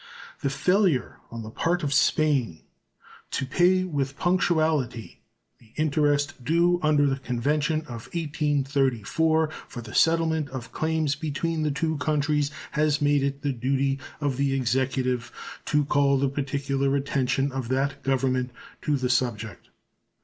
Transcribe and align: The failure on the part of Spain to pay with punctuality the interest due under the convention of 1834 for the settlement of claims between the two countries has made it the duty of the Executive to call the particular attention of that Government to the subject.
The 0.39 0.49
failure 0.49 1.17
on 1.29 1.43
the 1.43 1.51
part 1.51 1.83
of 1.83 1.93
Spain 1.93 2.63
to 3.29 3.45
pay 3.45 3.83
with 3.83 4.17
punctuality 4.17 5.21
the 5.59 5.73
interest 5.75 6.43
due 6.43 6.79
under 6.81 7.05
the 7.05 7.19
convention 7.19 7.81
of 7.81 8.07
1834 8.11 9.49
for 9.67 9.81
the 9.83 9.93
settlement 9.93 10.49
of 10.49 10.71
claims 10.71 11.13
between 11.13 11.61
the 11.61 11.69
two 11.69 11.97
countries 11.97 12.49
has 12.71 12.99
made 12.99 13.21
it 13.21 13.43
the 13.43 13.53
duty 13.53 13.99
of 14.19 14.37
the 14.37 14.55
Executive 14.55 15.31
to 15.65 15.85
call 15.85 16.17
the 16.17 16.29
particular 16.29 16.95
attention 16.95 17.51
of 17.51 17.67
that 17.67 18.01
Government 18.01 18.49
to 18.81 18.97
the 18.97 19.07
subject. 19.07 19.69